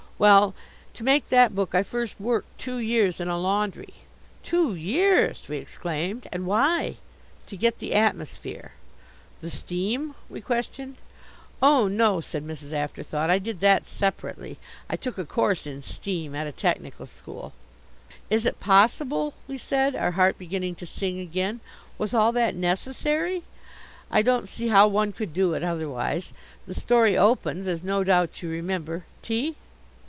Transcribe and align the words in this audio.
"Well, 0.21 0.53
to 0.93 1.03
make 1.03 1.29
that 1.29 1.55
book 1.55 1.73
I 1.73 1.81
first 1.81 2.19
worked 2.21 2.55
two 2.59 2.77
years 2.77 3.19
in 3.19 3.27
a 3.27 3.39
laundry." 3.39 3.95
"Two 4.43 4.75
years!" 4.75 5.41
we 5.47 5.57
exclaimed. 5.57 6.27
"And 6.31 6.45
why?" 6.45 6.97
"To 7.47 7.57
get 7.57 7.79
the 7.79 7.95
atmosphere." 7.95 8.73
"The 9.41 9.49
steam?" 9.49 10.13
we 10.29 10.39
questioned. 10.39 10.97
"Oh, 11.59 11.87
no," 11.87 12.21
said 12.21 12.45
Mrs. 12.45 12.71
Afterthought, 12.71 13.31
"I 13.31 13.39
did 13.39 13.61
that 13.61 13.87
separately. 13.87 14.59
I 14.87 14.95
took 14.95 15.17
a 15.17 15.25
course 15.25 15.65
in 15.65 15.81
steam 15.81 16.35
at 16.35 16.45
a 16.45 16.51
technical 16.51 17.07
school." 17.07 17.53
"Is 18.29 18.45
it 18.45 18.59
possible?" 18.59 19.33
we 19.47 19.57
said, 19.57 19.95
our 19.95 20.11
heart 20.11 20.37
beginning 20.37 20.75
to 20.75 20.85
sing 20.85 21.17
again. 21.19 21.61
"Was 21.97 22.13
all 22.13 22.31
that 22.33 22.53
necessary?" 22.53 23.41
"I 24.11 24.21
don't 24.21 24.47
see 24.47 24.67
how 24.67 24.87
one 24.87 25.13
could 25.13 25.33
do 25.33 25.55
it 25.55 25.63
otherwise. 25.63 26.31
The 26.67 26.75
story 26.75 27.17
opens, 27.17 27.65
as 27.67 27.83
no 27.83 28.03
doubt 28.03 28.43
you 28.43 28.49
remember 28.49 29.05
tea? 29.23 29.55